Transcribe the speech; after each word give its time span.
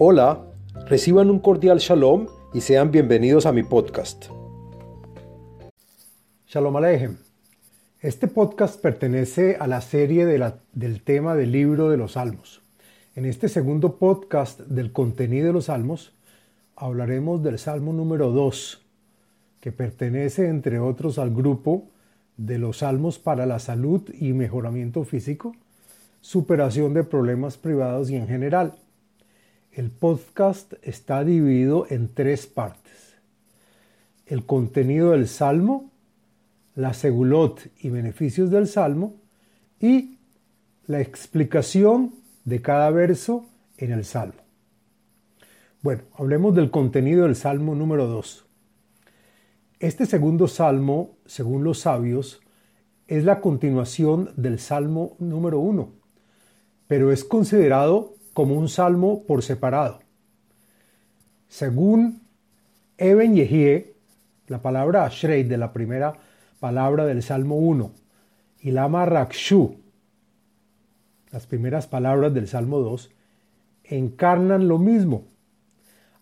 Hola, 0.00 0.44
reciban 0.86 1.28
un 1.28 1.40
cordial 1.40 1.80
shalom 1.80 2.28
y 2.54 2.60
sean 2.60 2.92
bienvenidos 2.92 3.46
a 3.46 3.52
mi 3.52 3.64
podcast. 3.64 4.26
Shalom 6.46 6.76
Alejem. 6.76 7.16
Este 8.00 8.28
podcast 8.28 8.80
pertenece 8.80 9.56
a 9.58 9.66
la 9.66 9.80
serie 9.80 10.24
del 10.24 11.02
tema 11.02 11.34
del 11.34 11.50
libro 11.50 11.90
de 11.90 11.96
los 11.96 12.12
Salmos. 12.12 12.62
En 13.16 13.24
este 13.24 13.48
segundo 13.48 13.96
podcast 13.96 14.60
del 14.60 14.92
contenido 14.92 15.48
de 15.48 15.52
los 15.52 15.64
Salmos 15.64 16.12
hablaremos 16.76 17.42
del 17.42 17.58
Salmo 17.58 17.92
número 17.92 18.30
2, 18.30 18.80
que 19.60 19.72
pertenece 19.72 20.46
entre 20.46 20.78
otros 20.78 21.18
al 21.18 21.34
grupo 21.34 21.88
de 22.36 22.58
los 22.58 22.78
Salmos 22.78 23.18
para 23.18 23.46
la 23.46 23.58
salud 23.58 24.08
y 24.14 24.32
mejoramiento 24.32 25.02
físico, 25.02 25.56
superación 26.20 26.94
de 26.94 27.02
problemas 27.02 27.58
privados 27.58 28.10
y 28.10 28.14
en 28.14 28.28
general. 28.28 28.74
El 29.78 29.92
podcast 29.92 30.72
está 30.82 31.22
dividido 31.22 31.86
en 31.88 32.12
tres 32.12 32.48
partes. 32.48 33.14
El 34.26 34.44
contenido 34.44 35.12
del 35.12 35.28
Salmo, 35.28 35.92
la 36.74 36.94
segulot 36.94 37.60
y 37.78 37.88
beneficios 37.88 38.50
del 38.50 38.66
Salmo 38.66 39.14
y 39.78 40.18
la 40.88 41.00
explicación 41.00 42.12
de 42.44 42.60
cada 42.60 42.90
verso 42.90 43.46
en 43.76 43.92
el 43.92 44.04
Salmo. 44.04 44.42
Bueno, 45.80 46.02
hablemos 46.16 46.56
del 46.56 46.72
contenido 46.72 47.22
del 47.22 47.36
Salmo 47.36 47.76
número 47.76 48.08
2. 48.08 48.46
Este 49.78 50.06
segundo 50.06 50.48
Salmo, 50.48 51.18
según 51.24 51.62
los 51.62 51.78
sabios, 51.78 52.40
es 53.06 53.22
la 53.22 53.40
continuación 53.40 54.32
del 54.36 54.58
Salmo 54.58 55.14
número 55.20 55.60
1, 55.60 55.92
pero 56.88 57.12
es 57.12 57.22
considerado 57.22 58.17
como 58.38 58.54
un 58.54 58.68
salmo 58.68 59.24
por 59.24 59.42
separado. 59.42 59.98
Según 61.48 62.22
Eben 62.96 63.34
Yehie, 63.34 63.96
la 64.46 64.62
palabra 64.62 65.04
Ashrei 65.04 65.42
de 65.42 65.56
la 65.56 65.72
primera 65.72 66.14
palabra 66.60 67.04
del 67.04 67.24
Salmo 67.24 67.56
1 67.56 67.90
y 68.60 68.70
Lama 68.70 69.06
Rakshu, 69.06 69.80
las 71.32 71.48
primeras 71.48 71.88
palabras 71.88 72.32
del 72.32 72.46
Salmo 72.46 72.78
2, 72.78 73.10
encarnan 73.82 74.68
lo 74.68 74.78
mismo. 74.78 75.24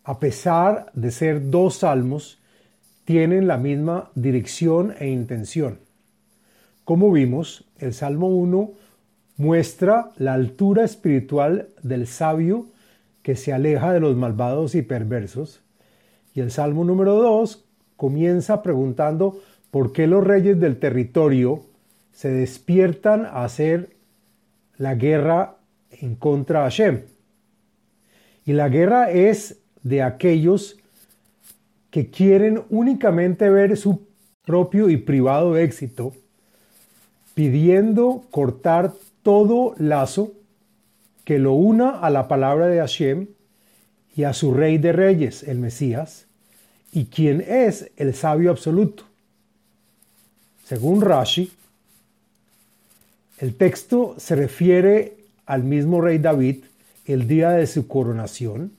A 0.03 0.19
pesar 0.19 0.91
de 0.95 1.11
ser 1.11 1.51
dos 1.51 1.80
salmos, 1.80 2.41
tienen 3.05 3.47
la 3.47 3.58
misma 3.58 4.11
dirección 4.14 4.95
e 4.98 5.08
intención. 5.08 5.80
Como 6.86 7.12
vimos, 7.12 7.67
el 7.77 7.92
Salmo 7.92 8.28
1 8.28 8.70
muestra 9.37 10.12
la 10.17 10.34
altura 10.34 10.84
espiritual 10.84 11.69
del 11.83 12.06
sabio 12.06 12.67
que 13.23 13.37
se 13.37 13.53
aleja 13.53 13.92
de 13.92 14.01
los 14.01 14.17
malvados 14.17 14.75
y 14.75 14.83
perversos. 14.83 15.61
Y 16.34 16.41
el 16.41 16.51
Salmo 16.51 16.84
número 16.84 17.15
2 17.15 17.64
comienza 17.97 18.62
preguntando 18.62 19.41
por 19.70 19.92
qué 19.92 20.07
los 20.07 20.25
reyes 20.25 20.61
del 20.61 20.79
territorio 20.79 21.64
se 22.12 22.31
despiertan 22.31 23.27
a 23.27 23.45
hacer 23.45 23.91
la 24.79 24.95
guerra 24.95 25.57
en 25.91 26.14
contra 26.14 26.61
de 26.61 26.64
Hashem. 26.64 27.03
Y 28.45 28.53
la 28.53 28.69
guerra 28.69 29.11
es 29.11 29.59
de 29.83 30.03
aquellos 30.03 30.79
que 31.91 32.11
quieren 32.11 32.62
únicamente 32.70 33.51
ver 33.51 33.77
su 33.77 34.07
propio 34.45 34.89
y 34.89 34.97
privado 34.97 35.57
éxito, 35.57 36.12
pidiendo 37.34 38.25
cortar 38.31 38.92
todo 39.27 39.74
lazo 39.78 40.34
que 41.24 41.41
lo 41.41 41.55
una 41.55 41.98
a 41.98 42.10
la 42.10 42.28
palabra 42.28 42.69
de 42.69 42.78
Hashem 42.78 43.27
y 44.14 44.22
a 44.22 44.33
su 44.33 44.55
rey 44.55 44.78
de 44.78 44.92
reyes, 44.92 45.42
el 45.42 45.58
Mesías, 45.58 46.27
y 46.92 47.06
quien 47.06 47.40
es 47.40 47.90
el 47.96 48.14
sabio 48.14 48.52
absoluto. 48.52 49.02
Según 50.62 51.01
Rashi, 51.01 51.51
el 53.39 53.56
texto 53.56 54.14
se 54.17 54.36
refiere 54.36 55.17
al 55.45 55.64
mismo 55.64 56.01
rey 56.01 56.18
David 56.18 56.58
el 57.05 57.27
día 57.27 57.51
de 57.51 57.67
su 57.67 57.89
coronación 57.89 58.70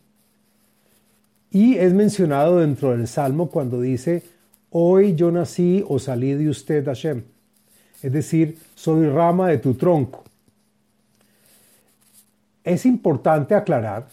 y 1.52 1.76
es 1.76 1.92
mencionado 1.92 2.60
dentro 2.60 2.92
del 2.92 3.10
Salmo 3.10 3.50
cuando 3.50 3.82
dice, 3.82 4.24
hoy 4.70 5.14
yo 5.14 5.30
nací 5.30 5.84
o 5.86 6.00
salí 6.00 6.36
de 6.36 6.48
usted 6.48 6.86
Hashem, 6.86 7.24
es 8.02 8.14
decir, 8.14 8.58
soy 8.76 9.10
rama 9.10 9.50
de 9.50 9.58
tu 9.58 9.74
tronco. 9.74 10.27
Es 12.68 12.86
importante 12.86 13.56
aclarar 13.56 14.10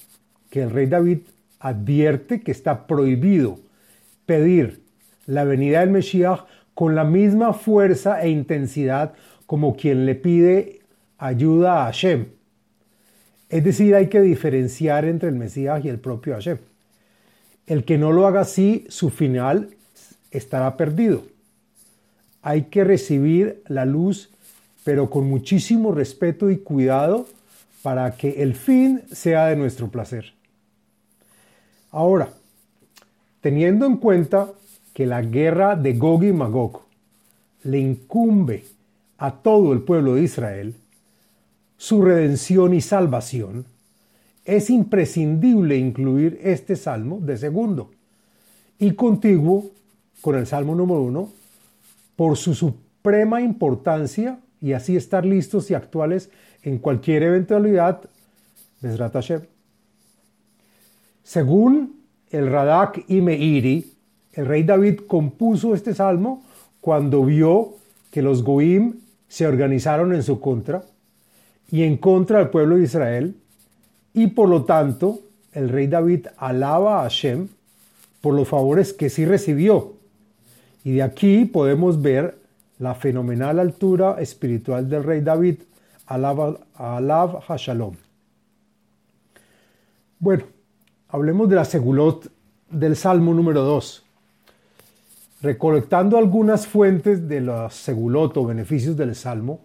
que 0.48 0.62
el 0.62 0.70
rey 0.70 0.86
David 0.86 1.18
advierte 1.58 2.40
que 2.40 2.52
está 2.52 2.86
prohibido 2.86 3.58
pedir 4.26 4.84
la 5.26 5.42
venida 5.42 5.80
del 5.80 5.90
Mesías 5.90 6.38
con 6.72 6.94
la 6.94 7.02
misma 7.02 7.52
fuerza 7.52 8.22
e 8.22 8.28
intensidad 8.28 9.14
como 9.46 9.74
quien 9.74 10.06
le 10.06 10.14
pide 10.14 10.82
ayuda 11.18 11.82
a 11.82 11.86
Hashem. 11.86 12.26
Es 13.48 13.64
decir, 13.64 13.92
hay 13.96 14.06
que 14.06 14.20
diferenciar 14.20 15.04
entre 15.04 15.30
el 15.30 15.34
Mesías 15.34 15.84
y 15.84 15.88
el 15.88 15.98
propio 15.98 16.34
Hashem. 16.34 16.58
El 17.66 17.84
que 17.84 17.98
no 17.98 18.12
lo 18.12 18.24
haga 18.24 18.42
así, 18.42 18.86
su 18.88 19.10
final 19.10 19.70
estará 20.30 20.76
perdido. 20.76 21.24
Hay 22.40 22.66
que 22.66 22.84
recibir 22.84 23.64
la 23.66 23.84
luz, 23.84 24.30
pero 24.84 25.10
con 25.10 25.28
muchísimo 25.28 25.90
respeto 25.90 26.52
y 26.52 26.58
cuidado 26.58 27.26
para 27.84 28.16
que 28.16 28.42
el 28.42 28.54
fin 28.54 29.02
sea 29.12 29.48
de 29.48 29.56
nuestro 29.56 29.90
placer. 29.90 30.32
Ahora, 31.90 32.30
teniendo 33.42 33.84
en 33.84 33.98
cuenta 33.98 34.48
que 34.94 35.04
la 35.04 35.20
guerra 35.20 35.76
de 35.76 35.92
Gog 35.92 36.24
y 36.24 36.32
Magog 36.32 36.80
le 37.62 37.78
incumbe 37.78 38.64
a 39.18 39.32
todo 39.32 39.74
el 39.74 39.82
pueblo 39.82 40.14
de 40.14 40.22
Israel, 40.22 40.74
su 41.76 42.00
redención 42.00 42.72
y 42.72 42.80
salvación, 42.80 43.66
es 44.46 44.70
imprescindible 44.70 45.76
incluir 45.76 46.40
este 46.42 46.76
salmo 46.76 47.18
de 47.20 47.36
segundo 47.36 47.90
y 48.78 48.92
contiguo 48.94 49.72
con 50.22 50.36
el 50.36 50.46
salmo 50.46 50.74
número 50.74 51.02
uno 51.02 51.32
por 52.16 52.38
su 52.38 52.54
suprema 52.54 53.42
importancia 53.42 54.38
y 54.64 54.72
así 54.72 54.96
estar 54.96 55.26
listos 55.26 55.70
y 55.70 55.74
actuales 55.74 56.30
en 56.62 56.78
cualquier 56.78 57.22
eventualidad, 57.22 58.00
Besrat 58.80 59.12
Hashem. 59.12 59.42
Según 61.22 62.00
el 62.30 62.50
Radak 62.50 63.04
y 63.08 63.20
Meiri, 63.20 63.92
el 64.32 64.46
rey 64.46 64.62
David 64.62 65.00
compuso 65.06 65.74
este 65.74 65.92
salmo 65.92 66.44
cuando 66.80 67.26
vio 67.26 67.74
que 68.10 68.22
los 68.22 68.42
Goim 68.42 68.94
se 69.28 69.46
organizaron 69.46 70.14
en 70.14 70.22
su 70.22 70.40
contra 70.40 70.82
y 71.70 71.82
en 71.82 71.98
contra 71.98 72.38
del 72.38 72.48
pueblo 72.48 72.78
de 72.78 72.84
Israel, 72.84 73.36
y 74.14 74.28
por 74.28 74.48
lo 74.48 74.64
tanto 74.64 75.20
el 75.52 75.68
rey 75.68 75.88
David 75.88 76.28
alaba 76.38 77.00
a 77.00 77.02
Hashem 77.02 77.48
por 78.22 78.32
los 78.32 78.48
favores 78.48 78.94
que 78.94 79.10
sí 79.10 79.26
recibió. 79.26 79.92
Y 80.84 80.92
de 80.92 81.02
aquí 81.02 81.44
podemos 81.44 82.00
ver 82.00 82.43
la 82.78 82.94
fenomenal 82.94 83.58
altura 83.58 84.16
espiritual 84.20 84.88
del 84.88 85.04
rey 85.04 85.20
David 85.20 85.60
Alav 86.06 87.42
Hashalom. 87.48 87.94
Bueno, 90.18 90.44
hablemos 91.08 91.48
de 91.48 91.56
la 91.56 91.64
segulot 91.64 92.30
del 92.70 92.96
Salmo 92.96 93.32
número 93.34 93.62
2. 93.62 94.04
Recolectando 95.42 96.16
algunas 96.16 96.66
fuentes 96.66 97.28
de 97.28 97.40
la 97.40 97.70
segulot 97.70 98.36
o 98.36 98.46
beneficios 98.46 98.96
del 98.96 99.14
Salmo, 99.14 99.60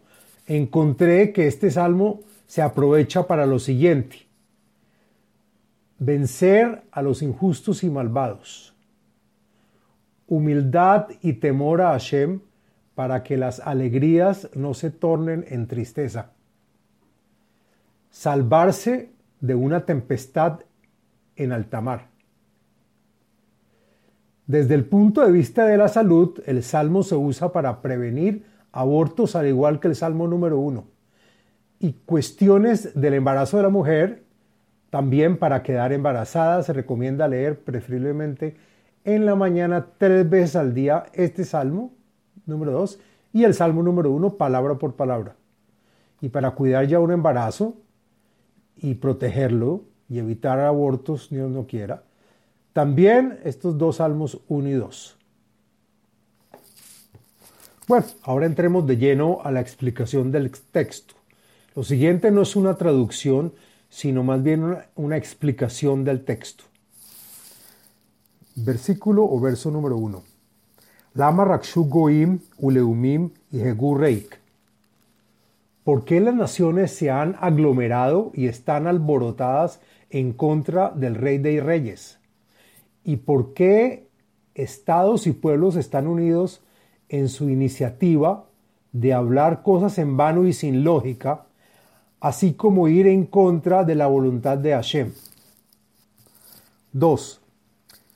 encontré 0.46 1.32
que 1.32 1.48
este 1.48 1.72
Salmo 1.72 2.22
se 2.48 2.62
aprovecha 2.62 3.28
para 3.28 3.46
lo 3.46 3.60
siguiente. 3.60 4.28
Vencer 6.00 6.84
a 6.92 7.02
los 7.02 7.22
injustos 7.22 7.84
y 7.84 7.90
malvados. 7.90 8.74
Humildad 10.28 11.08
y 11.22 11.34
temor 11.34 11.82
a 11.82 11.92
Hashem 11.92 12.42
para 13.00 13.24
que 13.24 13.38
las 13.38 13.62
alegrías 13.62 14.50
no 14.56 14.74
se 14.74 14.92
tornen 14.92 15.46
en 15.48 15.68
tristeza. 15.68 16.32
Salvarse 18.10 19.14
de 19.40 19.56
una 19.56 19.86
tempestad 19.86 20.60
en 21.38 21.54
alta 21.54 21.80
mar. 21.80 22.08
Desde 24.48 24.76
el 24.76 24.84
punto 24.84 25.26
de 25.26 25.32
vista 25.32 25.66
de 25.66 25.78
la 25.78 25.88
salud, 25.88 26.42
el 26.46 26.62
salmo 26.62 27.02
se 27.04 27.16
usa 27.16 27.54
para 27.54 27.82
prevenir 27.82 28.44
abortos 28.74 29.34
al 29.38 29.48
igual 29.48 29.80
que 29.80 29.88
el 29.88 29.96
salmo 29.96 30.28
número 30.28 30.60
uno. 30.60 30.84
Y 31.80 31.94
cuestiones 32.06 33.00
del 33.00 33.14
embarazo 33.14 33.56
de 33.56 33.64
la 33.64 33.70
mujer, 33.70 34.24
también 34.90 35.38
para 35.38 35.64
quedar 35.64 35.94
embarazada 35.94 36.64
se 36.64 36.74
recomienda 36.74 37.30
leer 37.30 37.62
preferiblemente 37.62 38.58
en 39.06 39.26
la 39.26 39.36
mañana 39.36 39.88
tres 39.98 40.30
veces 40.30 40.58
al 40.58 40.74
día 40.74 41.06
este 41.14 41.46
salmo 41.46 41.94
número 42.50 42.72
2 42.72 43.00
y 43.34 43.44
el 43.44 43.54
Salmo 43.54 43.84
número 43.84 44.12
1 44.12 44.36
palabra 44.36 44.76
por 44.76 44.96
palabra. 44.96 45.36
Y 46.22 46.30
para 46.30 46.52
cuidar 46.52 46.88
ya 46.88 47.00
un 47.00 47.12
embarazo 47.12 47.76
y 48.76 48.96
protegerlo, 48.96 49.84
y 50.10 50.18
evitar 50.18 50.60
abortos, 50.60 51.30
Dios 51.30 51.52
no 51.52 51.68
quiera. 51.68 52.04
También 52.74 53.40
estos 53.44 53.78
dos 53.78 53.98
salmos 53.98 54.40
1 54.48 54.70
y 54.70 54.74
2. 54.74 55.18
Bueno, 57.88 58.06
ahora 58.24 58.46
entremos 58.46 58.86
de 58.86 58.98
lleno 58.98 59.40
a 59.44 59.52
la 59.52 59.62
explicación 59.62 60.32
del 60.32 60.52
texto. 60.52 61.16
Lo 61.76 61.84
siguiente 61.84 62.30
no 62.32 62.44
es 62.44 62.56
una 62.56 62.76
traducción, 62.76 63.54
sino 63.90 64.24
más 64.24 64.44
bien 64.44 64.78
una, 64.96 65.18
explicación 65.18 66.04
del 66.04 66.24
texto. 66.24 66.66
Versículo 68.56 69.24
o 69.24 69.40
verso 69.40 69.72
número 69.72 69.98
1. 69.98 70.29
Lama 71.16 71.44
Rakshu 71.44 71.86
Goim, 71.86 72.40
Uleumim 72.60 73.32
y 73.52 73.64
Reik. 73.64 74.40
¿Por 75.84 76.06
qué 76.06 76.20
las 76.20 76.36
naciones 76.36 76.92
se 76.92 77.10
han 77.10 77.36
aglomerado 77.40 78.32
y 78.36 78.46
están 78.46 78.86
alborotadas 78.86 79.80
en 80.12 80.34
contra 80.34 80.92
del 80.92 81.16
Rey 81.16 81.40
de 81.40 81.62
Reyes? 81.62 82.20
¿Y 83.04 83.18
por 83.18 83.54
qué 83.54 84.08
estados 84.54 85.26
y 85.26 85.32
pueblos 85.32 85.76
están 85.78 86.06
unidos 86.06 86.62
en 87.08 87.28
su 87.28 87.50
iniciativa 87.50 88.46
de 88.92 89.14
hablar 89.14 89.64
cosas 89.64 89.98
en 89.98 90.16
vano 90.16 90.46
y 90.46 90.54
sin 90.54 90.84
lógica, 90.84 91.46
así 92.20 92.54
como 92.54 92.88
ir 92.88 93.08
en 93.08 93.26
contra 93.26 93.84
de 93.84 93.96
la 93.96 94.06
voluntad 94.06 94.60
de 94.60 94.74
Hashem? 94.74 95.12
2. 96.92 97.42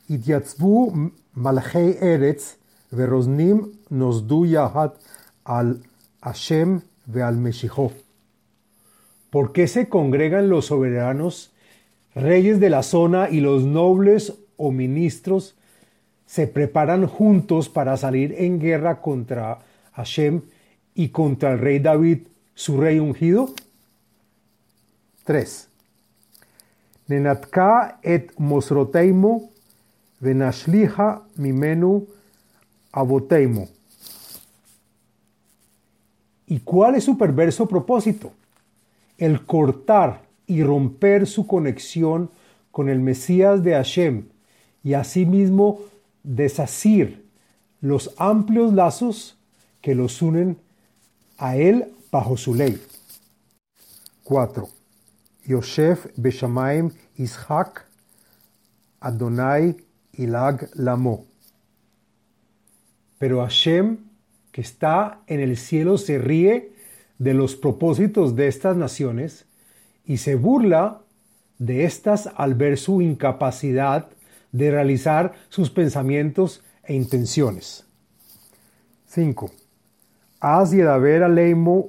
Ityatzbu 0.09 1.11
malchei 1.33 1.97
eretz 1.99 2.57
verosnim 2.95 3.67
nosdu 3.89 4.45
yahat 4.45 4.95
al 5.43 5.79
Hashem 6.21 6.81
al 7.15 7.37
Meshijó. 7.37 7.91
¿Por 9.29 9.51
qué 9.51 9.67
se 9.67 9.89
congregan 9.89 10.49
los 10.49 10.67
soberanos, 10.67 11.51
reyes 12.15 12.59
de 12.59 12.69
la 12.69 12.83
zona 12.83 13.29
y 13.29 13.41
los 13.41 13.63
nobles 13.63 14.33
o 14.57 14.71
ministros 14.71 15.55
se 16.25 16.47
preparan 16.47 17.07
juntos 17.07 17.67
para 17.67 17.97
salir 17.97 18.35
en 18.37 18.59
guerra 18.59 19.01
contra 19.01 19.59
Hashem 19.93 20.41
y 20.95 21.09
contra 21.09 21.53
el 21.53 21.59
rey 21.59 21.79
David, 21.79 22.27
su 22.55 22.79
rey 22.79 22.99
ungido? 22.99 23.53
3. 25.25 25.67
Nenatka 27.07 27.99
et 28.03 28.31
mosroteimo 28.37 29.49
venashliha 30.19 31.21
mimenu 31.37 32.07
aboteimo. 32.93 33.67
¿Y 36.47 36.59
cuál 36.59 36.95
es 36.95 37.03
su 37.03 37.17
perverso 37.17 37.67
propósito? 37.67 38.31
El 39.17 39.45
cortar 39.45 40.21
y 40.47 40.63
romper 40.63 41.27
su 41.27 41.47
conexión 41.47 42.29
con 42.71 42.89
el 42.89 42.99
Mesías 42.99 43.63
de 43.63 43.73
Hashem 43.73 44.27
y 44.83 44.93
asimismo 44.93 45.79
desasir 46.23 47.25
los 47.81 48.11
amplios 48.17 48.73
lazos 48.73 49.37
que 49.81 49.95
los 49.95 50.21
unen 50.21 50.57
a 51.37 51.57
él 51.57 51.91
bajo 52.11 52.37
su 52.37 52.53
ley. 52.53 52.81
4. 54.23 54.69
Yosef 55.45 56.07
Beshamaim 56.15 56.91
Ishak 57.17 57.85
Adonai 59.01 59.75
Ilag 60.13 60.69
Lamo. 60.75 61.32
Pero 63.17 63.41
Hashem 63.41 63.97
que 64.53 64.61
está 64.61 65.21
en 65.27 65.41
el 65.41 65.57
cielo 65.57 65.97
se 65.97 66.19
ríe 66.19 66.71
de 67.17 67.33
los 67.33 67.55
propósitos 67.55 68.35
de 68.35 68.47
estas 68.47 68.77
naciones 68.77 69.45
y 70.05 70.17
se 70.17 70.35
burla 70.35 71.01
de 71.57 71.85
estas 71.85 72.29
al 72.35 72.53
ver 72.53 72.77
su 72.77 73.01
incapacidad 73.01 74.09
de 74.51 74.69
realizar 74.69 75.33
sus 75.49 75.71
pensamientos 75.71 76.61
e 76.83 76.93
intenciones. 76.93 77.85
5. 79.07 79.49
Az 80.39 80.71
yedaber 80.71 81.23
aleimo 81.23 81.87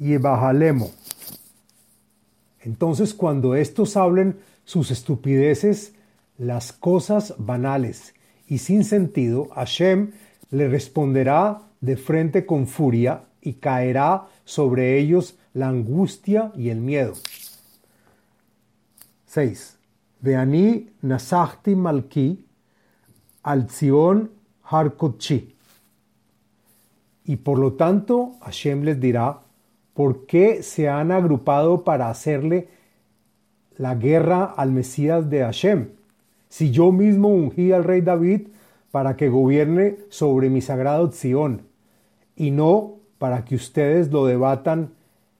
y 0.00 0.16
bajalemo. 0.16 0.90
Entonces 2.60 3.14
cuando 3.14 3.54
estos 3.54 3.96
hablen 3.96 4.40
sus 4.64 4.90
estupideces, 4.90 5.94
las 6.36 6.72
cosas 6.72 7.34
banales 7.38 8.13
y 8.48 8.58
sin 8.58 8.84
sentido, 8.84 9.48
Hashem 9.54 10.12
le 10.50 10.68
responderá 10.68 11.62
de 11.80 11.96
frente 11.96 12.46
con 12.46 12.66
furia 12.66 13.24
y 13.40 13.54
caerá 13.54 14.26
sobre 14.44 14.98
ellos 14.98 15.38
la 15.52 15.68
angustia 15.68 16.52
y 16.56 16.68
el 16.70 16.80
miedo. 16.80 17.14
6. 19.26 19.76
Veani 20.20 20.90
nasachti 21.02 21.74
malki 21.74 22.44
al 23.42 23.68
Zion 23.68 24.30
harkotchi. 24.62 25.54
Y 27.26 27.36
por 27.36 27.58
lo 27.58 27.72
tanto, 27.72 28.36
Hashem 28.42 28.82
les 28.82 29.00
dirá, 29.00 29.40
¿por 29.94 30.26
qué 30.26 30.62
se 30.62 30.88
han 30.88 31.10
agrupado 31.10 31.84
para 31.84 32.10
hacerle 32.10 32.68
la 33.76 33.94
guerra 33.94 34.44
al 34.44 34.72
Mesías 34.72 35.28
de 35.30 35.40
Hashem? 35.40 35.88
Si 36.54 36.70
yo 36.70 36.92
mismo 36.92 37.30
ungí 37.30 37.72
al 37.72 37.82
rey 37.82 38.00
David 38.00 38.42
para 38.92 39.16
que 39.16 39.28
gobierne 39.28 39.96
sobre 40.08 40.50
mi 40.50 40.60
sagrado 40.60 41.10
Zion, 41.10 41.62
y 42.36 42.52
no 42.52 42.94
para 43.18 43.44
que 43.44 43.56
ustedes 43.56 44.12
lo 44.12 44.24
debatan 44.24 44.90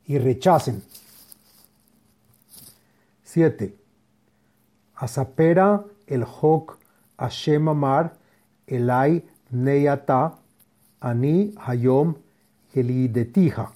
y 0.07 0.19
rechacen. 0.19 0.83
7. 3.23 3.77
Asapera 4.97 5.85
el 6.09 6.25
Hok 6.25 6.79
Hashem 7.17 7.69
Amar 7.69 8.17
Elai 8.67 9.23
Neyata 9.53 10.35
Ani 10.99 11.55
Hayom 11.65 12.17
Gelidetija. 12.73 13.71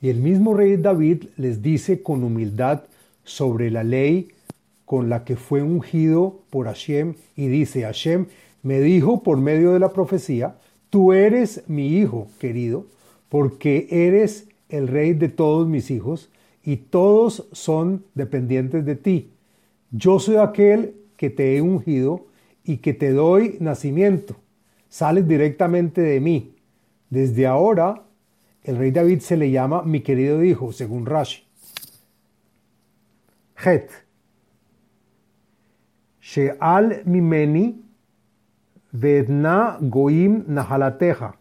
Y 0.00 0.08
el 0.08 0.20
mismo 0.20 0.54
rey 0.54 0.78
David 0.78 1.24
les 1.36 1.60
dice 1.60 2.02
con 2.02 2.24
humildad 2.24 2.84
sobre 3.24 3.70
la 3.70 3.84
ley 3.84 4.32
con 4.86 5.10
la 5.10 5.24
que 5.24 5.36
fue 5.36 5.62
ungido 5.62 6.40
por 6.48 6.66
Hashem 6.66 7.14
y 7.36 7.48
dice, 7.48 7.82
Hashem 7.82 8.26
me 8.62 8.80
dijo 8.80 9.22
por 9.22 9.36
medio 9.36 9.72
de 9.72 9.78
la 9.78 9.92
profecía, 9.92 10.56
tú 10.88 11.12
eres 11.12 11.64
mi 11.66 11.88
hijo 11.88 12.28
querido, 12.40 12.86
porque 13.28 13.86
eres 13.90 14.48
el 14.70 14.88
rey 14.88 15.12
de 15.12 15.28
todos 15.28 15.68
mis 15.68 15.90
hijos 15.90 16.30
y 16.64 16.76
todos 16.76 17.46
son 17.52 18.04
dependientes 18.14 18.86
de 18.86 18.96
ti. 18.96 19.30
Yo 19.90 20.18
soy 20.18 20.36
aquel 20.36 20.94
que 21.18 21.28
te 21.28 21.56
he 21.56 21.60
ungido 21.60 22.26
y 22.64 22.78
que 22.78 22.94
te 22.94 23.12
doy 23.12 23.58
nacimiento. 23.60 24.36
Sales 24.88 25.28
directamente 25.28 26.00
de 26.00 26.20
mí. 26.20 26.54
Desde 27.10 27.46
ahora, 27.46 28.04
el 28.64 28.78
rey 28.78 28.90
David 28.90 29.20
se 29.20 29.36
le 29.36 29.50
llama 29.50 29.82
mi 29.82 30.00
querido 30.00 30.42
hijo, 30.42 30.72
según 30.72 31.04
Rashi. 31.04 31.46
Het 33.56 34.05
Sheal 36.26 37.02
mimeni 37.04 37.76
vedna 38.92 39.78
goim 39.80 40.42
nahalateja, 40.48 41.34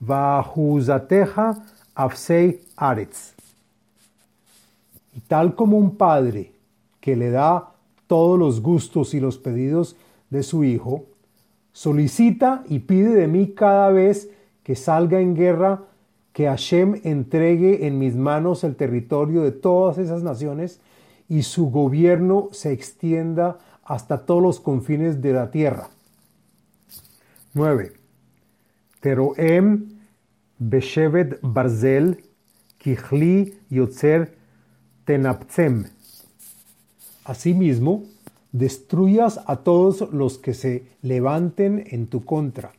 vahuzateja 0.00 1.48
afsei 1.94 2.60
aretz. 2.76 3.34
Y 5.14 5.20
tal 5.20 5.54
como 5.54 5.76
un 5.76 5.96
padre 5.96 6.52
que 7.00 7.16
le 7.16 7.30
da 7.30 7.74
todos 8.06 8.38
los 8.38 8.62
gustos 8.62 9.12
y 9.12 9.20
los 9.20 9.36
pedidos 9.36 9.96
de 10.30 10.42
su 10.42 10.64
hijo, 10.64 11.04
solicita 11.72 12.64
y 12.66 12.78
pide 12.78 13.10
de 13.14 13.28
mí 13.28 13.48
cada 13.48 13.90
vez 13.90 14.30
que 14.62 14.74
salga 14.74 15.20
en 15.20 15.34
guerra 15.34 15.82
que 16.32 16.46
Hashem 16.46 17.00
entregue 17.04 17.86
en 17.86 17.98
mis 17.98 18.16
manos 18.16 18.64
el 18.64 18.74
territorio 18.74 19.42
de 19.42 19.52
todas 19.52 19.98
esas 19.98 20.22
naciones 20.22 20.80
y 21.28 21.42
su 21.42 21.70
gobierno 21.70 22.48
se 22.52 22.72
extienda 22.72 23.58
hasta 23.84 24.24
todos 24.24 24.42
los 24.42 24.60
confines 24.60 25.20
de 25.20 25.32
la 25.32 25.50
tierra. 25.50 25.90
9. 27.54 27.92
Teroem 29.00 29.98
Beshevet 30.58 31.38
Barzel 31.42 32.24
Kichli 32.78 33.58
Yotzer 33.70 34.36
Tenaptzem. 35.04 35.86
Asimismo, 37.24 38.04
destruyas 38.52 39.40
a 39.46 39.56
todos 39.56 40.12
los 40.12 40.38
que 40.38 40.54
se 40.54 40.86
levanten 41.02 41.84
en 41.90 42.06
tu 42.06 42.24
contra, 42.24 42.72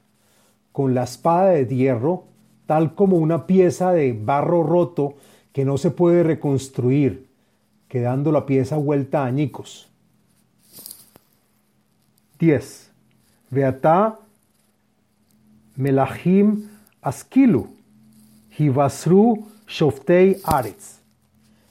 con 0.71 0.93
la 0.93 1.03
espada 1.03 1.49
de 1.49 1.67
hierro, 1.67 2.25
tal 2.65 2.95
como 2.95 3.17
una 3.17 3.45
pieza 3.47 3.91
de 3.91 4.13
barro 4.13 4.63
roto 4.63 5.15
que 5.53 5.65
no 5.65 5.77
se 5.77 5.91
puede 5.91 6.23
reconstruir, 6.23 7.28
quedando 7.89 8.31
la 8.31 8.45
pieza 8.45 8.77
vuelta 8.77 9.23
a 9.23 9.25
añicos. 9.25 9.89
10. 12.39 12.91
Beata 13.49 14.19
melahim 15.75 16.69
askilu, 17.01 17.67
hivasru 18.57 19.45
Shoftei 19.67 20.37
Aretz. 20.43 20.99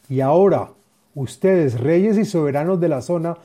Y 0.08 0.20
ahora, 0.20 0.70
ustedes, 1.14 1.80
reyes 1.80 2.18
y 2.18 2.24
soberanos 2.24 2.80
de 2.80 2.88
la 2.88 3.00
zona, 3.00 3.36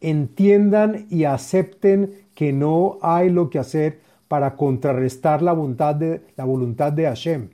entiendan 0.00 1.06
y 1.10 1.24
acepten 1.24 2.14
que 2.34 2.52
no 2.52 2.98
hay 3.02 3.30
lo 3.30 3.50
que 3.50 3.58
hacer 3.58 4.00
para 4.28 4.56
contrarrestar 4.56 5.42
la 5.42 5.52
voluntad 5.52 5.94
de, 5.94 6.22
la 6.36 6.44
voluntad 6.44 6.92
de 6.92 7.04
Hashem. 7.04 7.50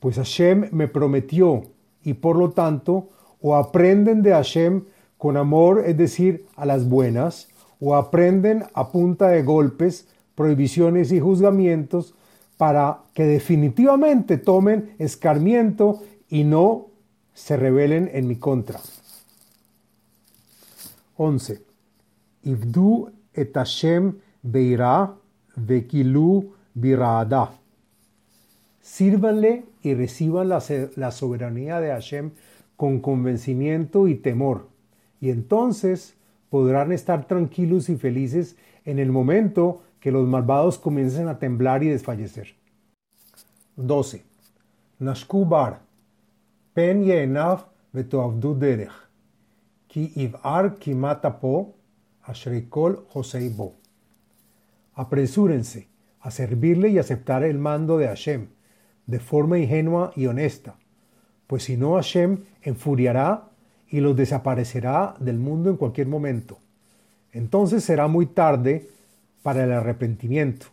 Pues 0.00 0.16
Hashem 0.16 0.68
me 0.72 0.88
prometió 0.88 1.64
y 2.02 2.14
por 2.14 2.36
lo 2.36 2.50
tanto 2.50 3.08
o 3.46 3.54
aprenden 3.54 4.22
de 4.24 4.32
Hashem 4.32 4.82
con 5.18 5.36
amor, 5.36 5.84
es 5.86 5.96
decir, 5.96 6.46
a 6.56 6.66
las 6.66 6.88
buenas, 6.88 7.46
o 7.78 7.94
aprenden 7.94 8.64
a 8.74 8.90
punta 8.90 9.28
de 9.28 9.44
golpes, 9.44 10.08
prohibiciones 10.34 11.12
y 11.12 11.20
juzgamientos 11.20 12.16
para 12.56 13.02
que 13.14 13.24
definitivamente 13.24 14.36
tomen 14.36 14.96
escarmiento 14.98 16.02
y 16.28 16.42
no 16.42 16.88
se 17.34 17.56
rebelen 17.56 18.10
en 18.12 18.26
mi 18.26 18.34
contra. 18.34 18.80
11. 21.16 21.62
Ibdu 22.42 23.12
et 23.32 23.54
Hashem 23.54 24.18
beira 24.42 25.14
vekilu 25.54 26.52
birada. 26.74 27.52
Sírvanle 28.80 29.66
y 29.82 29.94
reciban 29.94 30.48
la, 30.48 30.60
la 30.96 31.12
soberanía 31.12 31.80
de 31.80 31.90
Hashem 31.90 32.32
con 32.76 33.00
convencimiento 33.00 34.08
y 34.08 34.16
temor, 34.16 34.68
y 35.20 35.30
entonces 35.30 36.14
podrán 36.50 36.92
estar 36.92 37.26
tranquilos 37.26 37.88
y 37.88 37.96
felices 37.96 38.56
en 38.84 38.98
el 38.98 39.10
momento 39.12 39.82
que 40.00 40.12
los 40.12 40.28
malvados 40.28 40.78
comiencen 40.78 41.28
a 41.28 41.38
temblar 41.38 41.82
y 41.82 41.88
desfallecer. 41.88 42.54
12. 43.76 44.22
Nashkubar, 44.98 45.80
pen 46.72 47.04
ye'enav 47.04 47.66
vetoavdu 47.92 48.54
derech, 48.54 48.92
ki 49.88 50.12
iv'ar 50.16 50.76
kimatapo 50.78 51.74
ashrikol 52.22 53.06
joseibo. 53.12 53.74
Apresúrense 54.94 55.88
a 56.20 56.30
servirle 56.30 56.88
y 56.88 56.98
aceptar 56.98 57.44
el 57.44 57.58
mando 57.58 57.98
de 57.98 58.06
Hashem 58.06 58.48
de 59.06 59.20
forma 59.20 59.58
ingenua 59.58 60.12
y 60.16 60.26
honesta, 60.26 60.76
pues 61.46 61.64
si 61.64 61.76
no 61.76 61.94
Hashem 61.94 62.44
enfuriará 62.62 63.48
y 63.88 64.00
los 64.00 64.16
desaparecerá 64.16 65.14
del 65.18 65.38
mundo 65.38 65.70
en 65.70 65.76
cualquier 65.76 66.08
momento. 66.08 66.58
Entonces 67.32 67.84
será 67.84 68.08
muy 68.08 68.26
tarde 68.26 68.88
para 69.42 69.64
el 69.64 69.72
arrepentimiento, 69.72 70.66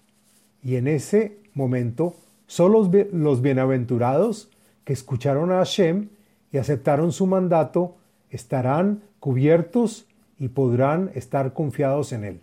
y 0.63 0.77
en 0.77 0.87
ese 0.87 1.37
momento 1.53 2.15
solo 2.47 2.89
los 3.11 3.41
bienaventurados 3.41 4.49
que 4.83 4.93
escucharon 4.93 5.51
a 5.51 5.57
Hashem 5.57 6.09
y 6.51 6.57
aceptaron 6.57 7.11
su 7.11 7.27
mandato 7.27 7.95
estarán 8.29 9.03
cubiertos 9.19 10.07
y 10.39 10.49
podrán 10.49 11.11
estar 11.13 11.53
confiados 11.53 12.11
en 12.13 12.23
él. 12.23 12.41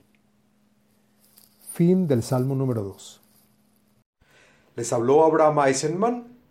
Fin 1.72 2.06
del 2.06 2.22
Salmo 2.22 2.54
número 2.54 2.82
2. 2.82 3.20
Les 4.76 4.92
habló 4.92 5.24
Abraham 5.24 5.58
Eisenman, 5.66 6.24